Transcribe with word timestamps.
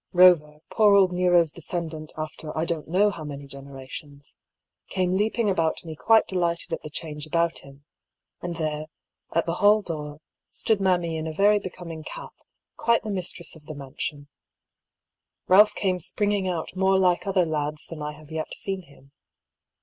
Eover, 0.15 0.61
poor 0.71 0.95
old 0.95 1.11
Nero's 1.11 1.51
descendant 1.51 2.11
after 2.17 2.57
I 2.57 2.65
don't 2.65 2.87
know 2.87 3.11
how 3.11 3.23
many 3.23 3.45
generations, 3.45 4.35
came 4.87 5.11
leaping 5.11 5.47
about 5.47 5.85
me 5.85 5.95
quite 5.95 6.25
de 6.27 6.39
lighted 6.39 6.73
at 6.73 6.81
the 6.81 6.89
change 6.89 7.27
about 7.27 7.59
him; 7.59 7.85
and 8.41 8.55
there, 8.55 8.87
at 9.35 9.45
the^hall 9.45 9.85
door, 9.85 10.19
stood 10.49 10.81
mammy 10.81 11.17
in 11.17 11.27
a 11.27 11.31
very 11.31 11.59
becoming 11.59 12.01
cap, 12.03 12.33
quite 12.77 13.03
the 13.03 13.11
mistress 13.11 13.55
of 13.55 13.65
the 13.67 13.75
mansion, 13.75 14.27
fialph 15.47 15.75
came 15.75 15.99
springing 15.99 16.47
out 16.47 16.75
more 16.75 16.97
like 16.97 17.27
other 17.27 17.45
lads 17.45 17.85
than 17.85 18.01
I 18.01 18.13
have 18.13 18.31
yet 18.31 18.55
seen 18.55 18.81
him. 18.81 19.11